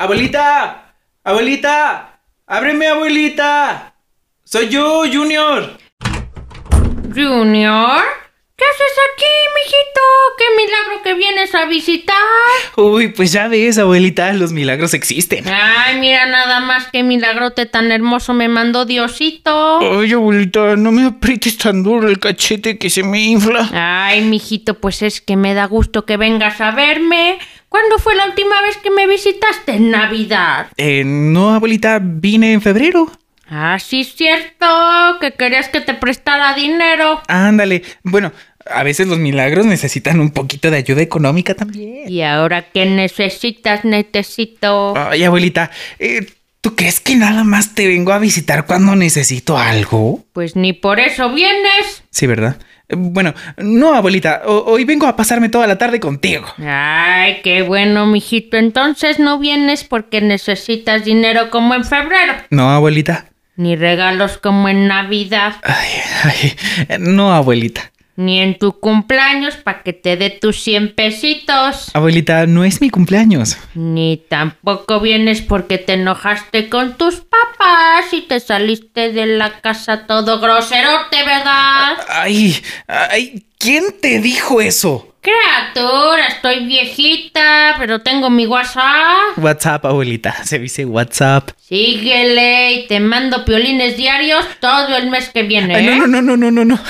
¡Abuelita! 0.00 0.94
¡Abuelita! 1.24 2.20
¡Ábreme, 2.46 2.86
abuelita! 2.86 3.94
¡Soy 4.44 4.68
yo, 4.68 5.02
Junior! 5.12 5.76
Junior, 7.14 8.04
¿qué 8.58 8.64
haces 8.64 8.98
aquí, 9.12 9.24
mijito? 9.54 10.00
¡Qué 10.36 10.44
milagro 10.56 11.02
que 11.04 11.14
vienes 11.14 11.54
a 11.54 11.66
visitar! 11.66 12.16
Uy, 12.76 13.08
pues 13.08 13.30
ya 13.30 13.46
ves, 13.46 13.78
abuelita, 13.78 14.32
los 14.32 14.52
milagros 14.52 14.94
existen. 14.94 15.44
Ay, 15.48 16.00
mira 16.00 16.26
nada 16.26 16.58
más 16.60 16.88
qué 16.92 17.04
milagrote 17.04 17.66
tan 17.66 17.92
hermoso 17.92 18.34
me 18.34 18.48
mandó 18.48 18.84
Diosito. 18.84 19.78
Ay, 20.00 20.12
abuelita, 20.12 20.74
no 20.74 20.90
me 20.90 21.04
aprietes 21.04 21.56
tan 21.56 21.84
duro 21.84 22.08
el 22.08 22.18
cachete 22.18 22.78
que 22.78 22.90
se 22.90 23.04
me 23.04 23.20
infla. 23.22 23.70
Ay, 23.72 24.22
mijito, 24.22 24.74
pues 24.74 25.02
es 25.02 25.20
que 25.20 25.36
me 25.36 25.54
da 25.54 25.66
gusto 25.66 26.04
que 26.04 26.16
vengas 26.16 26.60
a 26.60 26.72
verme. 26.72 27.38
¿Cuándo 27.68 27.98
fue 27.98 28.16
la 28.16 28.26
última 28.26 28.60
vez 28.62 28.76
que 28.78 28.90
me 28.90 29.06
visitaste 29.06 29.72
en 29.72 29.90
Navidad? 29.90 30.68
Eh, 30.76 31.04
no, 31.04 31.54
abuelita, 31.54 32.00
vine 32.02 32.54
en 32.54 32.60
febrero. 32.60 33.08
Ah, 33.50 33.78
sí, 33.78 34.00
es 34.00 34.14
cierto, 34.14 34.66
que 35.20 35.32
querías 35.32 35.68
que 35.70 35.80
te 35.80 35.94
prestara 35.94 36.52
dinero. 36.54 37.22
Ándale. 37.28 37.82
Bueno, 38.02 38.32
a 38.70 38.82
veces 38.82 39.06
los 39.08 39.18
milagros 39.18 39.66
necesitan 39.66 40.20
un 40.20 40.30
poquito 40.30 40.70
de 40.70 40.78
ayuda 40.78 41.02
económica 41.02 41.54
también. 41.54 42.10
¿Y 42.10 42.22
ahora 42.22 42.66
qué 42.72 42.86
necesitas, 42.86 43.84
necesito? 43.84 44.94
Ay, 44.96 45.24
abuelita, 45.24 45.70
eh, 45.98 46.26
¿tú 46.60 46.74
crees 46.76 47.00
que 47.00 47.16
nada 47.16 47.44
más 47.44 47.74
te 47.74 47.86
vengo 47.86 48.12
a 48.12 48.18
visitar 48.18 48.66
cuando 48.66 48.94
necesito 48.96 49.56
algo? 49.58 50.24
Pues 50.32 50.56
ni 50.56 50.72
por 50.72 51.00
eso 51.00 51.32
vienes. 51.32 52.02
Sí, 52.10 52.26
¿verdad? 52.26 52.58
Bueno, 52.90 53.34
no, 53.58 53.92
abuelita, 53.94 54.42
ho- 54.46 54.64
hoy 54.64 54.84
vengo 54.84 55.06
a 55.06 55.14
pasarme 55.14 55.50
toda 55.50 55.66
la 55.66 55.76
tarde 55.76 56.00
contigo. 56.00 56.46
Ay, 56.58 57.40
qué 57.44 57.60
bueno, 57.62 58.06
mijito. 58.06 58.56
Entonces 58.56 59.18
no 59.18 59.38
vienes 59.38 59.84
porque 59.84 60.22
necesitas 60.22 61.04
dinero 61.04 61.50
como 61.50 61.74
en 61.74 61.84
febrero, 61.84 62.32
No, 62.50 62.70
abuelita. 62.70 63.26
ni 63.56 63.76
regalos 63.76 64.38
como 64.38 64.70
en 64.70 64.86
Navidad, 64.88 65.56
Ay, 65.62 66.54
ay, 66.88 66.98
no, 66.98 67.34
abuelita. 67.34 67.92
Ni 68.18 68.40
en 68.40 68.58
tu 68.58 68.72
cumpleaños 68.72 69.54
para 69.56 69.84
que 69.84 69.92
te 69.92 70.16
dé 70.16 70.30
tus 70.30 70.60
100 70.62 70.96
pesitos. 70.96 71.94
Abuelita, 71.94 72.46
no 72.48 72.64
es 72.64 72.80
mi 72.80 72.90
cumpleaños. 72.90 73.56
Ni 73.74 74.16
tampoco 74.28 74.98
vienes 74.98 75.40
porque 75.40 75.78
te 75.78 75.92
enojaste 75.92 76.68
con 76.68 76.96
tus 76.96 77.20
papás 77.20 78.12
y 78.12 78.22
te 78.22 78.40
saliste 78.40 79.12
de 79.12 79.26
la 79.26 79.60
casa 79.60 80.06
todo 80.06 80.40
groserote, 80.40 81.16
¿verdad? 81.24 81.96
Ay, 82.08 82.56
ay, 82.88 83.46
¿quién 83.56 83.84
te 84.00 84.18
dijo 84.18 84.60
eso? 84.60 85.14
Criatura, 85.28 86.26
estoy 86.28 86.64
viejita, 86.64 87.74
pero 87.78 88.00
tengo 88.00 88.30
mi 88.30 88.46
WhatsApp. 88.46 89.36
WhatsApp, 89.36 89.84
abuelita. 89.84 90.44
Se 90.44 90.58
dice 90.58 90.86
WhatsApp. 90.86 91.50
Síguele 91.58 92.72
y 92.72 92.86
te 92.86 92.98
mando 92.98 93.44
piolines 93.44 93.98
diarios 93.98 94.46
todo 94.58 94.96
el 94.96 95.10
mes 95.10 95.28
que 95.28 95.42
viene. 95.42 95.74
Ay, 95.74 95.86
¿eh? 95.86 95.98
no, 95.98 96.06
no, 96.06 96.22
no, 96.22 96.36
no, 96.36 96.50
no, 96.50 96.64
no. 96.64 96.80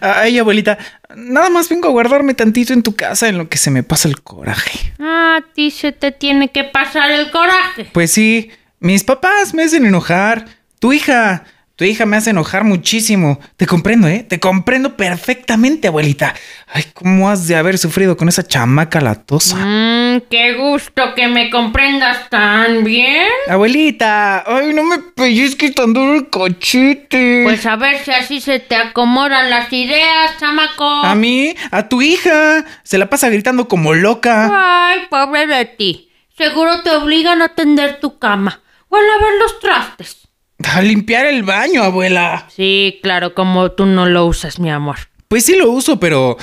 Ay, 0.00 0.38
abuelita, 0.38 0.78
nada 1.16 1.50
más 1.50 1.68
vengo 1.68 1.88
a 1.88 1.90
guardarme 1.90 2.34
tantito 2.34 2.72
en 2.72 2.84
tu 2.84 2.94
casa 2.94 3.28
en 3.28 3.36
lo 3.36 3.48
que 3.48 3.58
se 3.58 3.72
me 3.72 3.82
pasa 3.82 4.06
el 4.06 4.22
coraje. 4.22 4.92
A 5.00 5.40
ti 5.54 5.72
se 5.72 5.90
te 5.90 6.12
tiene 6.12 6.50
que 6.50 6.62
pasar 6.62 7.10
el 7.10 7.32
coraje. 7.32 7.90
Pues 7.92 8.12
sí, 8.12 8.50
mis 8.78 9.02
papás 9.02 9.54
me 9.54 9.64
hacen 9.64 9.84
enojar. 9.84 10.44
Tu 10.78 10.92
hija, 10.92 11.44
tu 11.78 11.84
hija 11.84 12.06
me 12.06 12.16
hace 12.16 12.30
enojar 12.30 12.64
muchísimo. 12.64 13.38
Te 13.56 13.64
comprendo, 13.64 14.08
¿eh? 14.08 14.26
Te 14.28 14.40
comprendo 14.40 14.96
perfectamente, 14.96 15.86
abuelita. 15.86 16.34
Ay, 16.66 16.82
¿cómo 16.92 17.30
has 17.30 17.46
de 17.46 17.54
haber 17.54 17.78
sufrido 17.78 18.16
con 18.16 18.28
esa 18.28 18.44
chamaca 18.44 19.00
latosa? 19.00 19.54
Mmm, 19.54 20.22
qué 20.28 20.54
gusto 20.54 21.14
que 21.14 21.28
me 21.28 21.50
comprendas 21.50 22.28
tan 22.30 22.82
bien. 22.82 23.28
Abuelita, 23.48 24.42
ay, 24.44 24.74
no 24.74 24.82
me 24.82 24.98
pellizques 24.98 25.72
tan 25.72 25.94
duro 25.94 26.14
el 26.16 26.28
cachete. 26.28 27.42
Pues 27.44 27.64
a 27.64 27.76
ver 27.76 27.98
si 28.04 28.10
así 28.10 28.40
se 28.40 28.58
te 28.58 28.74
acomodan 28.74 29.48
las 29.48 29.72
ideas, 29.72 30.36
chamaco. 30.40 30.84
a 30.84 31.14
mí, 31.14 31.54
a 31.70 31.88
tu 31.88 32.02
hija, 32.02 32.64
se 32.82 32.98
la 32.98 33.08
pasa 33.08 33.28
gritando 33.28 33.68
como 33.68 33.94
loca. 33.94 34.88
Ay, 34.88 35.06
pobre 35.08 35.46
de 35.46 35.64
ti. 35.66 36.10
Seguro 36.36 36.82
te 36.82 36.90
obligan 36.90 37.40
a 37.40 37.50
tender 37.50 38.00
tu 38.00 38.18
cama 38.18 38.62
o 38.88 38.96
a 38.96 39.00
lavar 39.00 39.32
los 39.40 39.60
trastes. 39.60 40.27
A 40.74 40.82
limpiar 40.82 41.26
el 41.26 41.42
baño, 41.42 41.82
abuela. 41.82 42.46
Sí, 42.54 42.98
claro, 43.02 43.34
como 43.34 43.72
tú 43.72 43.86
no 43.86 44.06
lo 44.06 44.26
usas, 44.26 44.58
mi 44.58 44.70
amor. 44.70 44.98
Pues 45.28 45.44
sí 45.44 45.56
lo 45.56 45.70
uso, 45.70 45.98
pero. 45.98 46.36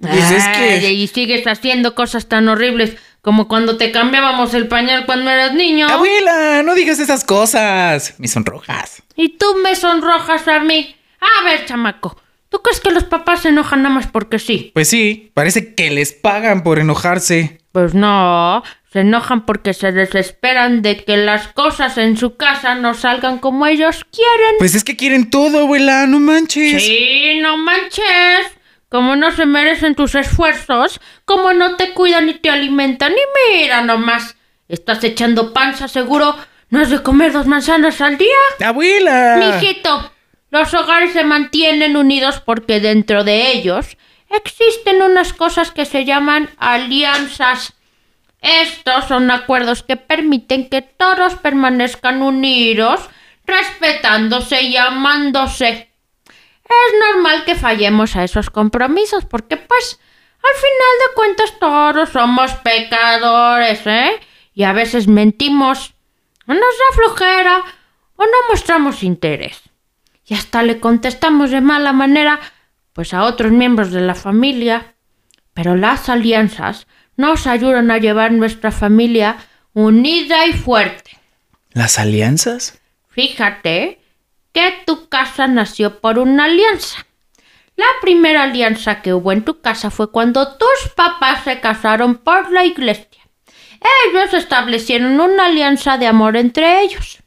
Pues 0.00 0.30
es 0.30 0.46
que. 0.56 0.92
Y 0.92 1.06
sigues 1.08 1.46
haciendo 1.46 1.94
cosas 1.94 2.28
tan 2.28 2.48
horribles 2.48 2.96
como 3.22 3.48
cuando 3.48 3.76
te 3.76 3.92
cambiábamos 3.92 4.54
el 4.54 4.68
pañal 4.68 5.06
cuando 5.06 5.30
eras 5.30 5.54
niño. 5.54 5.88
Abuela, 5.88 6.62
no 6.62 6.74
digas 6.74 6.98
esas 6.98 7.24
cosas. 7.24 8.14
Me 8.18 8.28
sonrojas. 8.28 9.02
Y 9.16 9.30
tú 9.36 9.46
me 9.62 9.76
sonrojas 9.76 10.48
a 10.48 10.60
mí. 10.60 10.96
A 11.20 11.44
ver, 11.44 11.66
chamaco, 11.66 12.20
¿tú 12.48 12.62
crees 12.62 12.80
que 12.80 12.90
los 12.90 13.04
papás 13.04 13.42
se 13.42 13.50
enojan 13.50 13.82
nada 13.82 13.94
más 13.94 14.06
porque 14.06 14.38
sí? 14.38 14.70
Pues 14.72 14.88
sí, 14.88 15.30
parece 15.34 15.74
que 15.74 15.90
les 15.90 16.12
pagan 16.12 16.62
por 16.62 16.78
enojarse. 16.78 17.60
Pues 17.72 17.94
no, 17.94 18.62
se 18.92 19.00
enojan 19.00 19.46
porque 19.46 19.72
se 19.72 19.92
desesperan 19.92 20.82
de 20.82 21.04
que 21.04 21.16
las 21.16 21.46
cosas 21.48 21.96
en 21.96 22.16
su 22.16 22.36
casa 22.36 22.74
no 22.74 22.94
salgan 22.94 23.38
como 23.38 23.66
ellos 23.66 24.04
quieren. 24.10 24.56
Pues 24.58 24.74
es 24.74 24.82
que 24.82 24.96
quieren 24.96 25.30
todo, 25.30 25.60
abuela, 25.60 26.06
no 26.08 26.18
manches. 26.18 26.84
Sí, 26.84 27.38
no 27.40 27.56
manches. 27.56 28.50
Como 28.88 29.14
no 29.14 29.30
se 29.30 29.46
merecen 29.46 29.94
tus 29.94 30.16
esfuerzos, 30.16 31.00
como 31.24 31.52
no 31.52 31.76
te 31.76 31.94
cuidan 31.94 32.26
ni 32.26 32.34
te 32.34 32.50
alimentan, 32.50 33.12
y 33.12 33.58
mira 33.58 33.82
nomás. 33.82 34.34
Estás 34.66 35.04
echando 35.04 35.52
panza, 35.52 35.86
seguro. 35.86 36.34
¿No 36.70 36.80
has 36.80 36.90
de 36.90 37.00
comer 37.00 37.32
dos 37.32 37.46
manzanas 37.46 38.00
al 38.00 38.18
día? 38.18 38.28
Abuela. 38.64 39.36
Mijito, 39.38 40.12
los 40.50 40.74
hogares 40.74 41.12
se 41.12 41.22
mantienen 41.22 41.96
unidos 41.96 42.42
porque 42.44 42.80
dentro 42.80 43.22
de 43.22 43.52
ellos 43.52 43.96
existen 44.30 45.00
unas 45.02 45.32
cosas 45.32 45.70
que 45.70 45.84
se 45.84 46.04
llaman 46.04 46.50
alianzas. 46.56 47.74
Estos 48.40 49.06
son 49.06 49.30
acuerdos 49.30 49.82
que 49.82 49.96
permiten 49.96 50.68
que 50.68 50.82
todos 50.82 51.34
permanezcan 51.34 52.22
unidos, 52.22 53.08
respetándose 53.44 54.62
y 54.62 54.76
amándose. 54.76 55.90
Es 56.64 57.14
normal 57.14 57.44
que 57.44 57.54
fallemos 57.54 58.16
a 58.16 58.24
esos 58.24 58.48
compromisos 58.48 59.24
porque 59.24 59.56
pues 59.56 60.00
al 60.42 60.54
final 60.54 60.94
de 61.00 61.14
cuentas 61.14 61.58
todos 61.58 62.08
somos 62.10 62.52
pecadores, 62.54 63.86
¿eh? 63.86 64.20
Y 64.54 64.62
a 64.62 64.72
veces 64.72 65.06
mentimos, 65.06 65.94
o 66.46 66.54
nos 66.54 66.60
da 66.60 66.94
flojera, 66.94 67.62
o 68.16 68.24
no 68.24 68.48
mostramos 68.48 69.02
interés. 69.02 69.62
Y 70.24 70.34
hasta 70.34 70.62
le 70.62 70.80
contestamos 70.80 71.50
de 71.50 71.60
mala 71.60 71.92
manera, 71.92 72.40
pues 72.92 73.12
a 73.12 73.24
otros 73.24 73.52
miembros 73.52 73.90
de 73.90 74.00
la 74.00 74.14
familia. 74.14 74.94
Pero 75.54 75.76
las 75.76 76.08
alianzas 76.08 76.86
nos 77.20 77.46
ayudan 77.46 77.90
a 77.90 77.98
llevar 77.98 78.32
nuestra 78.32 78.72
familia 78.72 79.36
unida 79.74 80.46
y 80.46 80.52
fuerte. 80.54 81.18
¿Las 81.72 81.98
alianzas? 81.98 82.80
Fíjate 83.10 84.00
que 84.52 84.72
tu 84.86 85.08
casa 85.08 85.46
nació 85.46 86.00
por 86.00 86.18
una 86.18 86.46
alianza. 86.46 87.06
La 87.76 87.86
primera 88.00 88.44
alianza 88.44 89.02
que 89.02 89.14
hubo 89.14 89.32
en 89.32 89.44
tu 89.44 89.60
casa 89.60 89.90
fue 89.90 90.10
cuando 90.10 90.56
tus 90.56 90.92
papás 90.96 91.44
se 91.44 91.60
casaron 91.60 92.16
por 92.16 92.50
la 92.50 92.64
iglesia. 92.64 93.22
Ellos 94.08 94.34
establecieron 94.34 95.20
una 95.20 95.46
alianza 95.46 95.96
de 95.98 96.06
amor 96.06 96.36
entre 96.36 96.82
ellos. 96.82 97.18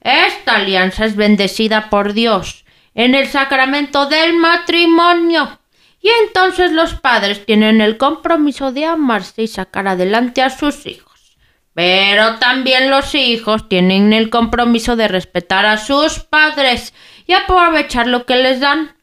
Esta 0.00 0.56
alianza 0.56 1.04
es 1.04 1.16
bendecida 1.16 1.88
por 1.90 2.12
Dios 2.12 2.64
en 2.94 3.14
el 3.14 3.26
sacramento 3.28 4.06
del 4.06 4.34
matrimonio. 4.34 5.58
Y 6.04 6.10
entonces 6.26 6.70
los 6.70 6.92
padres 6.92 7.46
tienen 7.46 7.80
el 7.80 7.96
compromiso 7.96 8.72
de 8.72 8.84
amarse 8.84 9.40
y 9.44 9.46
sacar 9.46 9.88
adelante 9.88 10.42
a 10.42 10.50
sus 10.50 10.84
hijos. 10.84 11.38
Pero 11.72 12.36
también 12.36 12.90
los 12.90 13.14
hijos 13.14 13.70
tienen 13.70 14.12
el 14.12 14.28
compromiso 14.28 14.96
de 14.96 15.08
respetar 15.08 15.64
a 15.64 15.78
sus 15.78 16.18
padres 16.18 16.92
y 17.26 17.32
aprovechar 17.32 18.06
lo 18.06 18.26
que 18.26 18.36
les 18.36 18.60
dan. 18.60 18.94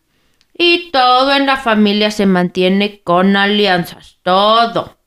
Y 0.55 0.91
todo 0.91 1.33
en 1.33 1.47
la 1.47 1.57
familia 1.57 2.11
se 2.11 2.27
mantiene 2.27 3.01
con 3.01 3.35
alianzas, 3.35 4.19
todo. 4.21 4.99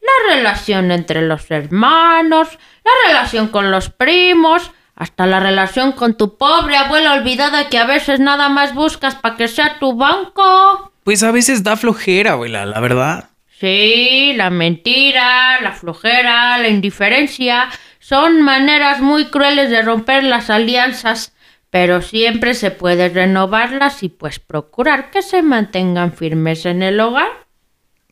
La 0.00 0.34
relación 0.34 0.90
entre 0.90 1.20
los 1.20 1.50
hermanos, 1.50 2.48
la 2.82 2.92
relación 3.08 3.48
con 3.48 3.70
los 3.70 3.90
primos, 3.90 4.70
hasta 4.96 5.26
la 5.26 5.38
relación 5.38 5.92
con 5.92 6.16
tu 6.16 6.38
pobre 6.38 6.78
abuela 6.78 7.12
olvidada 7.12 7.68
que 7.68 7.76
a 7.76 7.84
veces 7.84 8.20
nada 8.20 8.48
más 8.48 8.72
buscas 8.74 9.16
para 9.16 9.36
que 9.36 9.48
sea 9.48 9.78
tu 9.78 9.96
banco. 9.98 10.91
Pues 11.04 11.22
a 11.22 11.32
veces 11.32 11.62
da 11.62 11.76
flojera, 11.76 12.32
abuela, 12.32 12.64
la 12.66 12.80
verdad. 12.80 13.30
Sí, 13.58 14.32
la 14.34 14.50
mentira, 14.50 15.60
la 15.60 15.72
flojera, 15.72 16.58
la 16.58 16.68
indiferencia 16.68 17.68
son 18.00 18.42
maneras 18.42 19.00
muy 19.00 19.26
crueles 19.26 19.70
de 19.70 19.82
romper 19.82 20.24
las 20.24 20.50
alianzas, 20.50 21.32
pero 21.70 22.02
siempre 22.02 22.54
se 22.54 22.72
puede 22.72 23.08
renovarlas 23.08 24.02
y 24.02 24.08
pues 24.08 24.40
procurar 24.40 25.10
que 25.10 25.22
se 25.22 25.42
mantengan 25.42 26.12
firmes 26.12 26.66
en 26.66 26.82
el 26.82 26.98
hogar. 26.98 27.46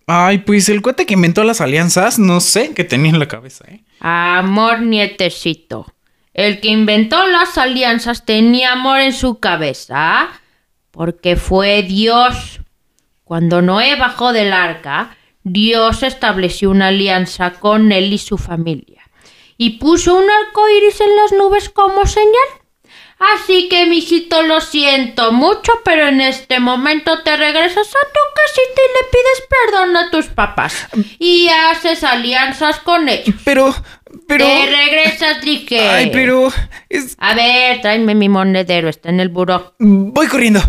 Ay, 0.07 0.39
pues 0.39 0.69
el 0.69 0.83
cuate 0.83 1.07
que 1.07 1.15
inventó 1.15 1.45
las 1.45 1.61
alianzas, 1.61 2.19
no 2.19 2.41
sé 2.41 2.73
qué 2.75 2.85
tenía 2.85 3.11
en 3.11 3.19
la 3.19 3.29
cabeza, 3.29 3.65
¿eh? 3.69 3.83
Amor, 4.01 4.83
nietecito. 4.83 5.93
El 6.33 6.61
que 6.61 6.69
inventó 6.69 7.27
las 7.27 7.59
alianzas 7.59 8.25
tenía 8.25 8.73
amor 8.73 9.01
en 9.01 9.13
su 9.13 9.41
cabeza, 9.41 10.29
porque 10.91 11.37
fue 11.37 11.83
Dios. 11.83 12.60
Cuando 13.31 13.63
Noé 13.63 13.95
bajó 13.95 14.33
del 14.33 14.53
arca, 14.53 15.17
Dios 15.45 16.03
estableció 16.03 16.69
una 16.69 16.89
alianza 16.89 17.53
con 17.53 17.93
él 17.93 18.13
y 18.13 18.19
su 18.19 18.39
familia, 18.39 19.09
y 19.57 19.79
puso 19.79 20.17
un 20.17 20.25
arco 20.29 20.69
iris 20.69 21.01
en 21.01 21.15
las 21.15 21.33
nubes 21.35 21.69
como 21.69 22.07
señal. 22.07 22.49
Así 23.21 23.69
que, 23.69 23.87
mijito, 23.87 24.43
lo 24.43 24.61
siento 24.61 25.31
mucho, 25.31 25.71
pero 25.85 26.09
en 26.09 26.21
este 26.21 26.59
momento 26.59 27.23
te 27.23 27.37
regresas 27.37 27.87
a 27.87 28.13
tu 28.13 28.21
casita 28.35 28.81
y 28.81 28.91
le 28.99 29.09
pides 29.13 29.43
perdón 29.49 29.97
a 29.97 30.11
tus 30.11 30.27
papás. 30.27 30.89
Y 31.21 31.47
haces 31.71 32.03
alianzas 32.03 32.81
con 32.81 33.09
ellos. 33.09 33.37
Pero, 33.45 33.73
pero... 34.27 34.45
Te 34.45 34.67
regresas, 34.67 35.41
dije. 35.41 35.89
Ay, 35.89 36.11
pero... 36.13 36.53
Es... 36.89 37.15
A 37.21 37.37
ver, 37.37 37.81
tráeme 37.81 38.17
mi 38.17 38.29
monedero, 38.29 38.89
está 38.89 39.09
en 39.09 39.21
el 39.21 39.29
buró. 39.29 39.77
Voy 39.79 40.27
corriendo. 40.27 40.61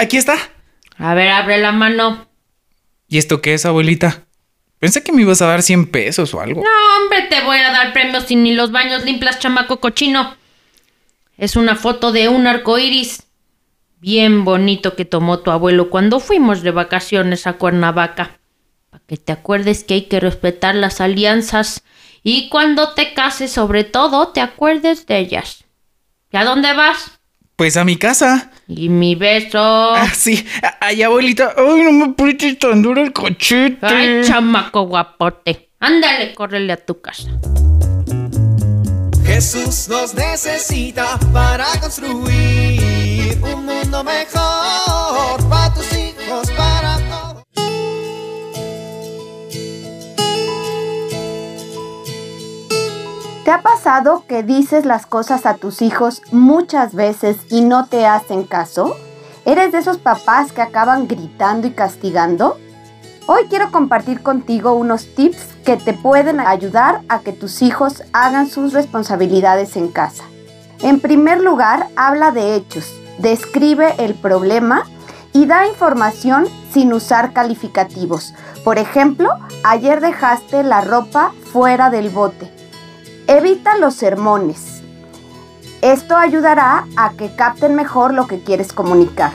Aquí 0.00 0.16
está. 0.16 0.34
A 0.96 1.12
ver, 1.12 1.28
abre 1.28 1.58
la 1.58 1.72
mano. 1.72 2.26
¿Y 3.06 3.18
esto 3.18 3.42
qué 3.42 3.52
es, 3.52 3.66
abuelita? 3.66 4.24
Pensé 4.78 5.02
que 5.02 5.12
me 5.12 5.20
ibas 5.20 5.42
a 5.42 5.46
dar 5.46 5.60
100 5.60 5.90
pesos 5.90 6.32
o 6.32 6.40
algo. 6.40 6.62
No, 6.62 6.96
hombre, 6.96 7.26
te 7.28 7.42
voy 7.42 7.58
a 7.58 7.70
dar 7.70 7.92
premios 7.92 8.24
si 8.24 8.34
ni 8.34 8.54
los 8.54 8.72
baños 8.72 9.04
limpias, 9.04 9.40
chamaco 9.40 9.78
cochino. 9.78 10.36
Es 11.36 11.54
una 11.54 11.76
foto 11.76 12.12
de 12.12 12.30
un 12.30 12.46
arco 12.46 12.78
iris. 12.78 13.24
Bien 13.98 14.42
bonito 14.42 14.96
que 14.96 15.04
tomó 15.04 15.40
tu 15.40 15.50
abuelo 15.50 15.90
cuando 15.90 16.18
fuimos 16.18 16.62
de 16.62 16.70
vacaciones 16.70 17.46
a 17.46 17.58
Cuernavaca. 17.58 18.38
Para 18.88 19.04
que 19.06 19.18
te 19.18 19.32
acuerdes 19.32 19.84
que 19.84 19.92
hay 19.92 20.02
que 20.06 20.18
respetar 20.18 20.76
las 20.76 21.02
alianzas 21.02 21.84
y 22.22 22.48
cuando 22.48 22.94
te 22.94 23.12
cases, 23.12 23.52
sobre 23.52 23.84
todo, 23.84 24.28
te 24.28 24.40
acuerdes 24.40 25.04
de 25.04 25.18
ellas. 25.18 25.64
¿Y 26.32 26.38
a 26.38 26.44
dónde 26.44 26.72
vas? 26.72 27.20
Pues 27.56 27.76
a 27.76 27.84
mi 27.84 27.96
casa. 27.96 28.50
Y 28.72 28.88
mi 28.88 29.16
beso. 29.16 29.58
Ah, 29.58 30.08
sí. 30.14 30.46
Ay, 30.80 31.02
abuelita. 31.02 31.54
Ay, 31.56 31.82
no 31.82 31.92
me 31.92 32.04
aprietes 32.12 32.56
tan 32.58 32.82
duro 32.82 33.02
el 33.02 33.12
cochete. 33.12 33.84
Ay, 33.84 34.20
chamaco 34.22 34.82
guapote. 34.82 35.70
Ándale, 35.80 36.34
córrele 36.34 36.72
a 36.74 36.76
tu 36.76 37.00
casa. 37.00 37.30
Jesús 39.24 39.88
nos 39.88 40.14
necesita 40.14 41.18
para 41.32 41.66
construir 41.80 43.38
un 43.42 43.64
mundo 43.66 44.04
mejor 44.04 45.48
para 45.48 45.74
tus 45.74 45.92
hijos, 45.92 45.99
¿Te 53.44 53.52
ha 53.52 53.62
pasado 53.62 54.24
que 54.28 54.42
dices 54.42 54.84
las 54.84 55.06
cosas 55.06 55.46
a 55.46 55.54
tus 55.54 55.80
hijos 55.80 56.20
muchas 56.30 56.94
veces 56.94 57.38
y 57.48 57.62
no 57.62 57.86
te 57.86 58.04
hacen 58.06 58.44
caso? 58.44 58.94
¿Eres 59.46 59.72
de 59.72 59.78
esos 59.78 59.96
papás 59.96 60.52
que 60.52 60.60
acaban 60.60 61.08
gritando 61.08 61.66
y 61.66 61.70
castigando? 61.70 62.58
Hoy 63.26 63.46
quiero 63.48 63.72
compartir 63.72 64.22
contigo 64.22 64.74
unos 64.74 65.14
tips 65.14 65.38
que 65.64 65.78
te 65.78 65.94
pueden 65.94 66.38
ayudar 66.38 67.00
a 67.08 67.20
que 67.20 67.32
tus 67.32 67.62
hijos 67.62 68.02
hagan 68.12 68.46
sus 68.46 68.74
responsabilidades 68.74 69.74
en 69.76 69.88
casa. 69.88 70.24
En 70.82 71.00
primer 71.00 71.40
lugar, 71.40 71.88
habla 71.96 72.32
de 72.32 72.56
hechos, 72.56 72.92
describe 73.18 73.94
el 73.96 74.16
problema 74.16 74.84
y 75.32 75.46
da 75.46 75.66
información 75.66 76.46
sin 76.74 76.92
usar 76.92 77.32
calificativos. 77.32 78.34
Por 78.64 78.76
ejemplo, 78.76 79.30
ayer 79.64 80.02
dejaste 80.02 80.62
la 80.62 80.82
ropa 80.82 81.32
fuera 81.52 81.88
del 81.88 82.10
bote. 82.10 82.59
Evita 83.32 83.76
los 83.78 83.94
sermones. 83.94 84.82
Esto 85.82 86.16
ayudará 86.16 86.88
a 86.96 87.12
que 87.12 87.32
capten 87.36 87.76
mejor 87.76 88.12
lo 88.12 88.26
que 88.26 88.42
quieres 88.42 88.72
comunicar. 88.72 89.30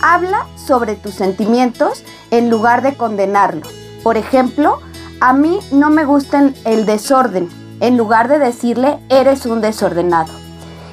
Habla 0.00 0.46
sobre 0.54 0.94
tus 0.94 1.14
sentimientos 1.14 2.04
en 2.30 2.50
lugar 2.50 2.82
de 2.82 2.94
condenarlo. 2.96 3.66
Por 4.04 4.16
ejemplo, 4.16 4.78
a 5.18 5.32
mí 5.32 5.58
no 5.72 5.90
me 5.90 6.04
gusta 6.04 6.52
el 6.64 6.86
desorden, 6.86 7.48
en 7.80 7.96
lugar 7.96 8.28
de 8.28 8.38
decirle 8.38 9.00
eres 9.08 9.44
un 9.44 9.60
desordenado. 9.60 10.32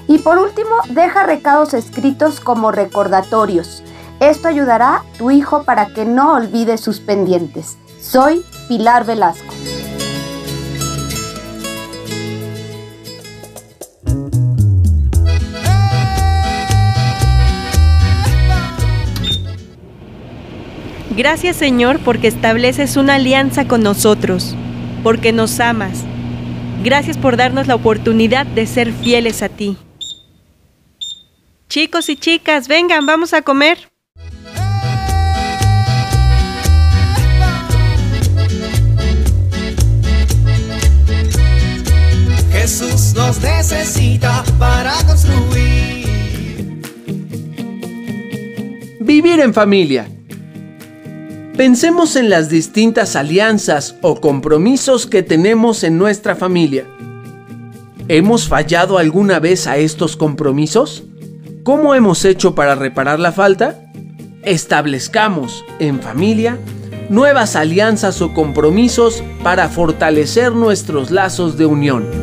Y 0.07 0.17
por 0.17 0.39
último, 0.39 0.77
deja 0.89 1.27
recados 1.27 1.75
escritos 1.75 2.39
como 2.39 2.71
recordatorios. 2.71 3.83
Esto 4.19 4.47
ayudará 4.47 4.95
a 4.95 5.03
tu 5.19 5.29
hijo 5.29 5.65
para 5.65 5.93
que 5.93 6.03
no 6.03 6.33
olvide 6.33 6.79
sus 6.79 6.99
pendientes. 6.99 7.77
Soy 8.01 8.43
Pilar 8.67 9.05
Velasco. 9.05 9.53
Gracias 21.15 21.57
Señor 21.57 21.99
porque 21.99 22.27
estableces 22.27 22.97
una 22.97 23.15
alianza 23.15 23.67
con 23.67 23.83
nosotros, 23.83 24.55
porque 25.03 25.31
nos 25.31 25.59
amas. 25.59 26.03
Gracias 26.83 27.17
por 27.17 27.37
darnos 27.37 27.67
la 27.67 27.75
oportunidad 27.75 28.47
de 28.47 28.65
ser 28.65 28.91
fieles 28.91 29.43
a 29.43 29.49
ti. 29.49 29.77
Chicos 31.69 32.09
y 32.09 32.15
chicas, 32.15 32.67
vengan, 32.67 33.05
vamos 33.05 33.33
a 33.33 33.43
comer. 33.43 33.77
Jesús 42.51 43.13
nos 43.13 43.39
necesita 43.39 44.43
para 44.57 44.93
construir. 45.05 46.07
Vivir 48.99 49.39
en 49.41 49.53
familia. 49.53 50.12
Pensemos 51.57 52.15
en 52.15 52.31
las 52.31 52.49
distintas 52.49 53.15
alianzas 53.15 53.95
o 54.01 54.19
compromisos 54.19 55.05
que 55.05 55.21
tenemos 55.21 55.83
en 55.83 55.99
nuestra 55.99 56.35
familia. 56.35 56.87
¿Hemos 58.07 58.47
fallado 58.47 58.97
alguna 58.97 59.39
vez 59.39 59.67
a 59.67 59.77
estos 59.77 60.17
compromisos? 60.17 61.03
¿Cómo 61.63 61.93
hemos 61.93 62.25
hecho 62.25 62.55
para 62.55 62.73
reparar 62.73 63.19
la 63.19 63.31
falta? 63.31 63.85
Establezcamos 64.41 65.63
en 65.77 66.01
familia 66.01 66.57
nuevas 67.09 67.55
alianzas 67.55 68.21
o 68.23 68.33
compromisos 68.33 69.23
para 69.43 69.69
fortalecer 69.69 70.53
nuestros 70.53 71.11
lazos 71.11 71.55
de 71.55 71.67
unión. 71.67 72.22